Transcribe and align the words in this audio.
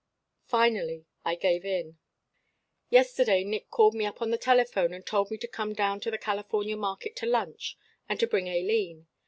"Finally 0.47 1.05
I 1.23 1.35
gave 1.35 1.63
in. 1.63 1.99
Yesterday 2.89 3.43
Nick 3.43 3.69
called 3.69 3.93
me 3.93 4.03
up 4.03 4.19
on 4.19 4.31
the 4.31 4.37
telephone 4.39 4.93
and 4.93 5.05
told 5.05 5.29
me 5.29 5.37
to 5.37 5.47
come 5.47 5.73
down 5.73 5.99
to 5.99 6.09
the 6.09 6.17
California 6.17 6.75
Market 6.75 7.15
to 7.17 7.27
lunch, 7.27 7.77
and 8.09 8.19
to 8.19 8.25
bring 8.25 8.49
Aileen. 8.49 9.05